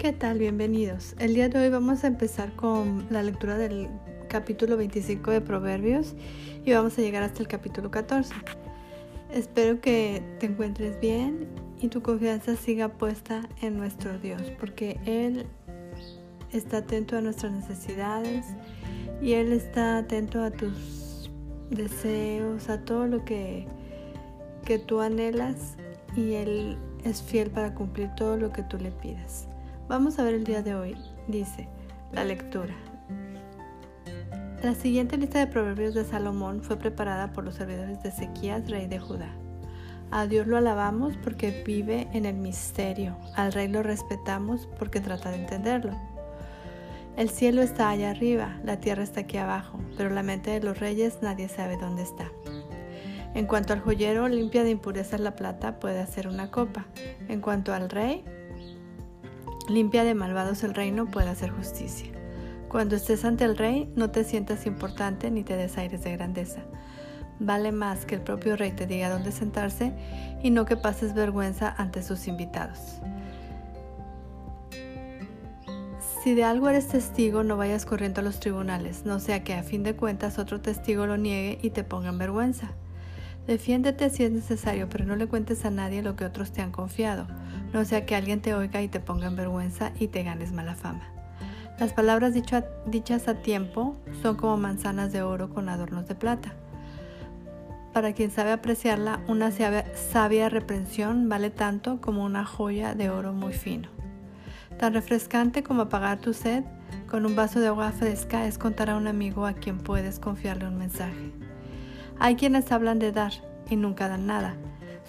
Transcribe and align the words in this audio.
¿Qué 0.00 0.14
tal? 0.14 0.38
Bienvenidos. 0.38 1.14
El 1.18 1.34
día 1.34 1.50
de 1.50 1.58
hoy 1.58 1.68
vamos 1.68 2.04
a 2.04 2.06
empezar 2.06 2.56
con 2.56 3.06
la 3.10 3.22
lectura 3.22 3.58
del 3.58 3.90
capítulo 4.30 4.78
25 4.78 5.30
de 5.30 5.42
Proverbios 5.42 6.14
y 6.64 6.72
vamos 6.72 6.96
a 6.96 7.02
llegar 7.02 7.22
hasta 7.22 7.42
el 7.42 7.48
capítulo 7.48 7.90
14. 7.90 8.32
Espero 9.30 9.82
que 9.82 10.22
te 10.38 10.46
encuentres 10.46 10.98
bien 11.00 11.48
y 11.82 11.88
tu 11.88 12.00
confianza 12.00 12.56
siga 12.56 12.88
puesta 12.88 13.46
en 13.60 13.76
nuestro 13.76 14.18
Dios, 14.18 14.40
porque 14.58 14.98
Él 15.04 15.44
está 16.50 16.78
atento 16.78 17.18
a 17.18 17.20
nuestras 17.20 17.52
necesidades 17.52 18.46
y 19.20 19.34
Él 19.34 19.52
está 19.52 19.98
atento 19.98 20.42
a 20.42 20.50
tus 20.50 21.30
deseos, 21.68 22.70
a 22.70 22.86
todo 22.86 23.06
lo 23.06 23.22
que, 23.26 23.66
que 24.64 24.78
tú 24.78 25.02
anhelas 25.02 25.76
y 26.16 26.32
Él 26.36 26.78
es 27.04 27.22
fiel 27.22 27.50
para 27.50 27.74
cumplir 27.74 28.08
todo 28.16 28.38
lo 28.38 28.50
que 28.50 28.62
tú 28.62 28.78
le 28.78 28.92
pidas. 28.92 29.46
Vamos 29.90 30.20
a 30.20 30.22
ver 30.22 30.34
el 30.34 30.44
día 30.44 30.62
de 30.62 30.76
hoy. 30.76 30.96
Dice 31.26 31.66
la 32.12 32.22
lectura. 32.22 32.72
La 34.62 34.76
siguiente 34.76 35.16
lista 35.16 35.40
de 35.40 35.48
proverbios 35.48 35.94
de 35.94 36.04
Salomón 36.04 36.62
fue 36.62 36.76
preparada 36.76 37.32
por 37.32 37.42
los 37.42 37.56
servidores 37.56 38.00
de 38.00 38.10
Ezequías, 38.10 38.70
rey 38.70 38.86
de 38.86 39.00
Judá. 39.00 39.32
A 40.12 40.28
Dios 40.28 40.46
lo 40.46 40.56
alabamos 40.56 41.16
porque 41.16 41.64
vive 41.66 42.06
en 42.12 42.24
el 42.24 42.36
misterio. 42.36 43.16
Al 43.34 43.52
rey 43.52 43.66
lo 43.66 43.82
respetamos 43.82 44.68
porque 44.78 45.00
trata 45.00 45.32
de 45.32 45.38
entenderlo. 45.38 45.98
El 47.16 47.28
cielo 47.28 47.60
está 47.60 47.88
allá 47.88 48.12
arriba, 48.12 48.60
la 48.62 48.78
tierra 48.78 49.02
está 49.02 49.22
aquí 49.22 49.38
abajo, 49.38 49.80
pero 49.96 50.10
la 50.10 50.22
mente 50.22 50.52
de 50.52 50.60
los 50.60 50.78
reyes 50.78 51.18
nadie 51.20 51.48
sabe 51.48 51.76
dónde 51.76 52.04
está. 52.04 52.30
En 53.34 53.46
cuanto 53.46 53.72
al 53.72 53.80
joyero 53.80 54.28
limpia 54.28 54.62
de 54.62 54.70
impurezas 54.70 55.18
la 55.18 55.34
plata, 55.34 55.80
puede 55.80 55.98
hacer 55.98 56.28
una 56.28 56.52
copa. 56.52 56.86
En 57.28 57.40
cuanto 57.40 57.74
al 57.74 57.90
rey, 57.90 58.24
Limpia 59.70 60.02
de 60.02 60.16
malvados 60.16 60.64
el 60.64 60.74
reino 60.74 61.06
puede 61.06 61.28
hacer 61.28 61.52
justicia. 61.52 62.10
Cuando 62.68 62.96
estés 62.96 63.24
ante 63.24 63.44
el 63.44 63.56
rey, 63.56 63.88
no 63.94 64.10
te 64.10 64.24
sientas 64.24 64.66
importante 64.66 65.30
ni 65.30 65.44
te 65.44 65.54
des 65.56 65.78
aires 65.78 66.02
de 66.02 66.10
grandeza. 66.10 66.62
Vale 67.38 67.70
más 67.70 68.04
que 68.04 68.16
el 68.16 68.20
propio 68.20 68.56
rey 68.56 68.72
te 68.72 68.88
diga 68.88 69.08
dónde 69.08 69.30
sentarse 69.30 69.92
y 70.42 70.50
no 70.50 70.64
que 70.64 70.76
pases 70.76 71.14
vergüenza 71.14 71.72
ante 71.78 72.02
sus 72.02 72.26
invitados. 72.26 73.00
Si 76.24 76.34
de 76.34 76.42
algo 76.42 76.68
eres 76.68 76.88
testigo, 76.88 77.44
no 77.44 77.56
vayas 77.56 77.86
corriendo 77.86 78.22
a 78.22 78.24
los 78.24 78.40
tribunales, 78.40 79.06
no 79.06 79.20
sea 79.20 79.44
que 79.44 79.54
a 79.54 79.62
fin 79.62 79.84
de 79.84 79.94
cuentas 79.94 80.40
otro 80.40 80.60
testigo 80.60 81.06
lo 81.06 81.16
niegue 81.16 81.60
y 81.62 81.70
te 81.70 81.84
ponga 81.84 82.08
en 82.08 82.18
vergüenza. 82.18 82.72
Defiéndete 83.46 84.10
si 84.10 84.24
es 84.24 84.30
necesario, 84.30 84.88
pero 84.88 85.04
no 85.04 85.16
le 85.16 85.26
cuentes 85.26 85.64
a 85.64 85.70
nadie 85.70 86.02
lo 86.02 86.16
que 86.16 86.24
otros 86.24 86.52
te 86.52 86.62
han 86.62 86.70
confiado, 86.70 87.26
no 87.72 87.84
sea 87.84 88.06
que 88.06 88.14
alguien 88.14 88.40
te 88.40 88.54
oiga 88.54 88.82
y 88.82 88.88
te 88.88 89.00
ponga 89.00 89.26
en 89.26 89.36
vergüenza 89.36 89.92
y 89.98 90.08
te 90.08 90.22
ganes 90.22 90.52
mala 90.52 90.74
fama. 90.74 91.08
Las 91.78 91.92
palabras 91.94 92.34
dichas 92.34 93.28
a 93.28 93.34
tiempo 93.36 93.96
son 94.22 94.36
como 94.36 94.56
manzanas 94.58 95.12
de 95.12 95.22
oro 95.22 95.48
con 95.48 95.68
adornos 95.68 96.06
de 96.06 96.14
plata. 96.14 96.52
Para 97.94 98.12
quien 98.12 98.30
sabe 98.30 98.52
apreciarla, 98.52 99.20
una 99.26 99.50
sabia 99.50 100.48
reprensión 100.48 101.28
vale 101.28 101.50
tanto 101.50 102.00
como 102.00 102.24
una 102.24 102.44
joya 102.44 102.94
de 102.94 103.10
oro 103.10 103.32
muy 103.32 103.54
fino. 103.54 103.88
Tan 104.78 104.94
refrescante 104.94 105.62
como 105.62 105.82
apagar 105.82 106.20
tu 106.20 106.34
sed 106.34 106.64
con 107.08 107.26
un 107.26 107.34
vaso 107.34 107.60
de 107.60 107.68
agua 107.68 107.92
fresca 107.92 108.46
es 108.46 108.58
contar 108.58 108.90
a 108.90 108.96
un 108.96 109.06
amigo 109.06 109.46
a 109.46 109.54
quien 109.54 109.78
puedes 109.78 110.20
confiarle 110.20 110.68
un 110.68 110.78
mensaje. 110.78 111.32
Hay 112.20 112.36
quienes 112.36 112.70
hablan 112.70 112.98
de 112.98 113.12
dar 113.12 113.32
y 113.68 113.76
nunca 113.76 114.08
dan 114.08 114.26
nada. 114.26 114.54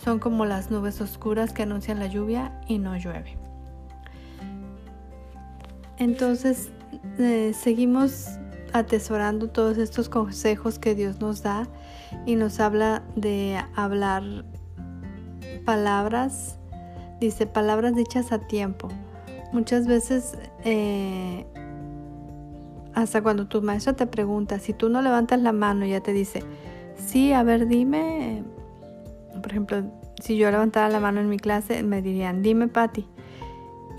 Son 0.01 0.19
como 0.19 0.45
las 0.45 0.71
nubes 0.71 1.01
oscuras 1.01 1.51
que 1.53 1.63
anuncian 1.63 1.99
la 1.99 2.07
lluvia 2.07 2.59
y 2.67 2.79
no 2.79 2.95
llueve. 2.95 3.37
Entonces, 5.97 6.71
eh, 7.19 7.51
seguimos 7.53 8.27
atesorando 8.73 9.49
todos 9.49 9.77
estos 9.77 10.07
consejos 10.07 10.79
que 10.79 10.95
Dios 10.95 11.19
nos 11.19 11.43
da 11.43 11.67
y 12.25 12.35
nos 12.35 12.59
habla 12.59 13.03
de 13.15 13.61
hablar 13.75 14.23
palabras, 15.65 16.57
dice 17.19 17.45
palabras 17.45 17.93
dichas 17.93 18.31
a 18.31 18.39
tiempo. 18.39 18.87
Muchas 19.51 19.85
veces, 19.85 20.37
eh, 20.63 21.45
hasta 22.93 23.21
cuando 23.21 23.47
tu 23.47 23.61
maestro 23.61 23.95
te 23.95 24.07
pregunta, 24.07 24.59
si 24.59 24.71
tú 24.73 24.87
no 24.87 25.01
levantas 25.01 25.41
la 25.41 25.51
mano, 25.51 25.85
ya 25.85 26.01
te 26.01 26.13
dice, 26.13 26.41
Sí, 27.05 27.33
a 27.33 27.43
ver, 27.43 27.67
dime. 27.67 28.43
Por 29.41 29.51
ejemplo, 29.51 29.83
si 30.21 30.37
yo 30.37 30.49
levantara 30.51 30.89
la 30.89 30.99
mano 30.99 31.19
en 31.19 31.29
mi 31.29 31.39
clase, 31.39 31.83
me 31.83 32.01
dirían, 32.01 32.41
dime, 32.41 32.67
Patti. 32.67 33.07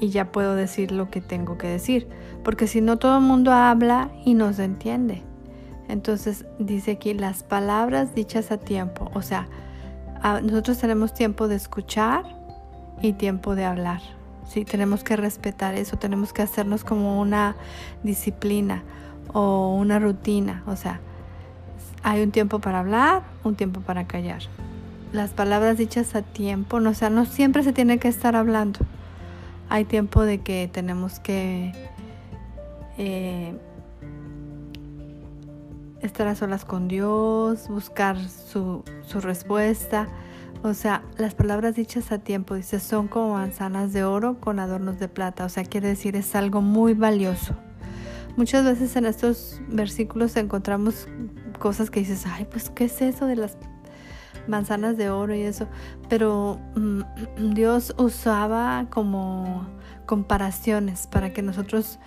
Y 0.01 0.11
ya 0.11 0.33
puedo 0.33 0.55
decir 0.55 0.93
lo 0.93 1.11
que 1.11 1.21
tengo 1.21 1.59
que 1.59 1.69
decir. 1.69 2.09
Porque 2.43 2.67
si 2.67 2.81
no, 2.81 2.99
todo 2.99 3.19
el 3.19 3.25
mundo 3.25 3.53
habla 3.53 4.11
y 4.25 4.35
no 4.35 4.53
se 4.53 4.65
entiende. 4.65 5.23
Entonces, 5.89 6.47
dice 6.59 6.93
aquí 6.93 7.15
las 7.15 7.43
palabras 7.43 8.15
dichas 8.15 8.51
a 8.51 8.59
tiempo. 8.59 9.11
O 9.15 9.23
sea, 9.23 9.49
nosotros 10.43 10.79
tenemos 10.79 11.13
tiempo 11.13 11.49
de 11.49 11.57
escuchar 11.57 12.25
y 13.01 13.13
tiempo 13.13 13.55
de 13.55 13.65
hablar. 13.65 14.01
Sí, 14.47 14.65
tenemos 14.65 15.05
que 15.05 15.17
respetar 15.17 15.75
eso, 15.75 15.99
tenemos 15.99 16.33
que 16.33 16.43
hacernos 16.43 16.85
como 16.85 17.21
una 17.21 17.57
disciplina 18.03 18.83
o 19.33 19.75
una 19.75 19.99
rutina. 19.99 20.63
O 20.67 20.77
sea, 20.77 21.01
hay 22.03 22.23
un 22.23 22.31
tiempo 22.31 22.59
para 22.59 22.81
hablar, 22.81 23.23
un 23.45 23.55
tiempo 23.55 23.81
para 23.81 24.07
callar. 24.07 24.43
Las 25.13 25.31
palabras 25.31 25.77
dichas 25.77 26.15
a 26.15 26.23
tiempo, 26.23 26.81
no, 26.81 26.91
o 26.91 26.95
sea, 26.95 27.11
no 27.11 27.27
siempre 27.27 27.63
se 27.63 27.73
tiene 27.73 27.99
que 27.99 28.09
estar 28.09 28.35
hablando. 28.35 28.81
Hay 29.69 29.85
tiempo 29.85 30.23
de 30.23 30.41
que 30.41 30.69
tenemos 30.73 31.21
que 31.21 31.73
eh, 32.99 33.55
estar 36.01 36.27
a 36.27 36.35
solas 36.35 36.65
con 36.65 36.89
Dios, 36.89 37.69
buscar 37.69 38.19
su, 38.19 38.85
su 39.07 39.21
respuesta. 39.21 40.09
O 40.63 40.75
sea, 40.75 41.03
las 41.19 41.35
palabras 41.35 41.75
dichas 41.75 42.13
a 42.13 42.19
tiempo, 42.19 42.55
dice, 42.55 42.81
son 42.81 43.09
como 43.09 43.35
manzanas 43.35 43.93
de 43.93 44.05
oro 44.05 44.39
con 44.41 44.59
adornos 44.59 44.99
de 44.99 45.09
plata. 45.09 45.45
O 45.45 45.49
sea, 45.49 45.65
quiere 45.65 45.89
decir, 45.89 46.17
es 46.17 46.35
algo 46.35 46.61
muy 46.63 46.95
valioso. 46.95 47.55
Muchas 48.37 48.65
veces 48.65 48.97
en 48.97 49.05
estos 49.05 49.61
versículos 49.69 50.37
encontramos 50.37 51.07
cosas 51.63 51.91
que 51.91 52.01
dices, 52.01 52.27
ay, 52.27 52.45
pues, 52.45 52.71
¿qué 52.71 52.87
es 52.87 53.01
eso 53.01 53.27
de 53.27 53.37
las 53.37 53.57
manzanas 54.49 54.97
de 54.97 55.11
oro 55.11 55.33
y 55.33 55.43
eso? 55.43 55.69
Pero 56.09 56.59
mm, 56.75 57.03
Dios 57.55 57.95
usaba 57.99 58.89
como 58.91 59.69
comparaciones 60.05 61.07
para 61.07 61.33
que 61.33 61.41
nosotros 61.41 62.01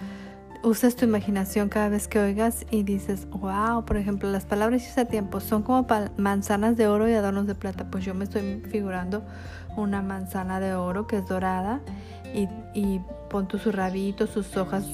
uses 0.61 0.97
tu 0.97 1.05
imaginación 1.05 1.69
cada 1.69 1.87
vez 1.87 2.09
que 2.09 2.19
oigas 2.19 2.65
y 2.69 2.83
dices, 2.83 3.29
wow, 3.29 3.85
por 3.85 3.95
ejemplo, 3.95 4.29
las 4.29 4.45
palabras 4.45 4.81
de 4.81 4.89
ese 4.89 5.05
tiempo 5.05 5.39
son 5.39 5.63
como 5.63 5.87
manzanas 6.17 6.75
de 6.75 6.89
oro 6.89 7.07
y 7.07 7.13
adornos 7.13 7.47
de 7.47 7.55
plata. 7.55 7.89
Pues 7.89 8.03
yo 8.03 8.13
me 8.13 8.25
estoy 8.25 8.61
figurando 8.69 9.23
una 9.77 10.01
manzana 10.01 10.59
de 10.59 10.75
oro 10.75 11.07
que 11.07 11.19
es 11.19 11.27
dorada 11.27 11.79
y, 12.33 12.49
y 12.73 12.99
pon 13.29 13.47
tu 13.47 13.57
su 13.57 13.71
rabito, 13.71 14.27
sus 14.27 14.57
hojas 14.57 14.85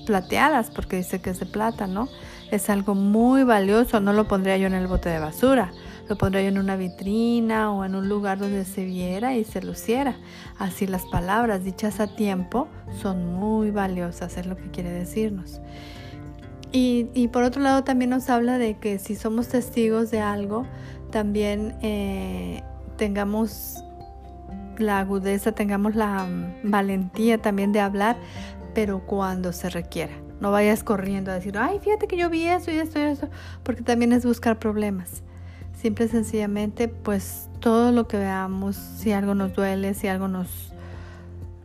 plateadas, 0.00 0.70
porque 0.70 0.96
dice 0.96 1.20
que 1.20 1.30
es 1.30 1.40
de 1.40 1.46
plata, 1.46 1.86
¿no? 1.86 2.08
Es 2.50 2.68
algo 2.70 2.94
muy 2.94 3.44
valioso, 3.44 4.00
no 4.00 4.12
lo 4.12 4.26
pondría 4.26 4.56
yo 4.56 4.66
en 4.66 4.74
el 4.74 4.86
bote 4.86 5.08
de 5.08 5.18
basura, 5.18 5.72
lo 6.08 6.16
pondría 6.16 6.42
yo 6.42 6.48
en 6.48 6.58
una 6.58 6.76
vitrina 6.76 7.72
o 7.72 7.84
en 7.84 7.94
un 7.94 8.08
lugar 8.08 8.38
donde 8.38 8.64
se 8.64 8.84
viera 8.84 9.36
y 9.36 9.44
se 9.44 9.62
luciera. 9.62 10.16
Así 10.58 10.86
las 10.86 11.04
palabras 11.06 11.64
dichas 11.64 12.00
a 12.00 12.08
tiempo 12.08 12.68
son 13.00 13.34
muy 13.34 13.70
valiosas, 13.70 14.36
es 14.36 14.46
lo 14.46 14.56
que 14.56 14.70
quiere 14.70 14.90
decirnos. 14.90 15.60
Y, 16.72 17.28
por 17.32 17.42
otro 17.42 17.62
lado 17.62 17.82
también 17.82 18.10
nos 18.10 18.30
habla 18.30 18.56
de 18.56 18.78
que 18.78 18.98
si 18.98 19.16
somos 19.16 19.48
testigos 19.48 20.10
de 20.10 20.20
algo, 20.20 20.66
también 21.10 21.76
eh, 21.82 22.62
tengamos 22.96 23.82
la 24.78 25.00
agudeza, 25.00 25.52
tengamos 25.52 25.94
la 25.94 26.24
mm, 26.24 26.70
valentía 26.70 27.38
también 27.38 27.72
de 27.72 27.80
hablar, 27.80 28.16
pero 28.74 29.00
cuando 29.06 29.52
se 29.52 29.70
requiera. 29.70 30.12
No 30.40 30.50
vayas 30.50 30.82
corriendo 30.82 31.30
a 31.30 31.34
decir, 31.34 31.58
ay, 31.58 31.78
fíjate 31.80 32.06
que 32.06 32.16
yo 32.16 32.30
vi 32.30 32.46
eso 32.46 32.70
y 32.70 32.78
esto 32.78 32.98
y 32.98 33.02
eso, 33.02 33.28
porque 33.62 33.82
también 33.82 34.12
es 34.12 34.24
buscar 34.24 34.58
problemas. 34.58 35.22
Simple 35.78 36.06
y 36.06 36.08
sencillamente, 36.08 36.88
pues 36.88 37.48
todo 37.60 37.92
lo 37.92 38.08
que 38.08 38.16
veamos, 38.16 38.76
si 38.76 39.12
algo 39.12 39.34
nos 39.34 39.54
duele, 39.54 39.94
si 39.94 40.08
algo 40.08 40.28
nos, 40.28 40.72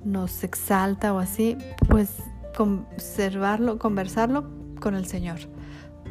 nos 0.04 0.44
exalta 0.44 1.13
o 1.13 1.19
así, 1.19 1.57
pues 1.90 2.18
conservarlo, 2.56 3.80
conversarlo 3.80 4.50
con 4.80 4.96
el 4.96 5.06
Señor. 5.06 5.40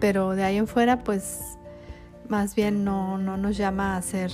Pero 0.00 0.30
de 0.30 0.44
ahí 0.44 0.56
en 0.56 0.66
fuera, 0.66 1.04
pues 1.04 1.40
más 2.28 2.54
bien 2.54 2.84
no, 2.84 3.18
no 3.18 3.36
nos 3.36 3.56
llama 3.56 3.96
a 3.96 4.02
ser 4.02 4.30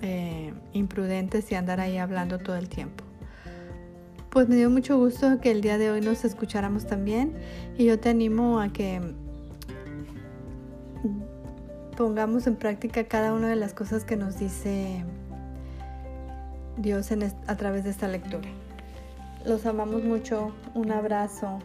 eh, 0.00 0.52
imprudentes 0.72 1.50
y 1.52 1.54
andar 1.54 1.80
ahí 1.80 1.98
hablando 1.98 2.38
todo 2.38 2.56
el 2.56 2.68
tiempo. 2.68 3.07
Pues 4.30 4.48
me 4.48 4.56
dio 4.56 4.68
mucho 4.68 4.98
gusto 4.98 5.40
que 5.40 5.50
el 5.50 5.62
día 5.62 5.78
de 5.78 5.90
hoy 5.90 6.00
nos 6.00 6.24
escucháramos 6.24 6.86
también 6.86 7.34
y 7.78 7.86
yo 7.86 7.98
te 7.98 8.10
animo 8.10 8.60
a 8.60 8.68
que 8.72 9.00
pongamos 11.96 12.46
en 12.46 12.56
práctica 12.56 13.04
cada 13.04 13.32
una 13.32 13.48
de 13.48 13.56
las 13.56 13.72
cosas 13.72 14.04
que 14.04 14.16
nos 14.16 14.38
dice 14.38 15.02
Dios 16.76 17.10
a 17.46 17.56
través 17.56 17.84
de 17.84 17.90
esta 17.90 18.06
lectura. 18.06 18.48
Los 19.44 19.66
amamos 19.66 20.04
mucho. 20.04 20.52
Un 20.74 20.92
abrazo. 20.92 21.58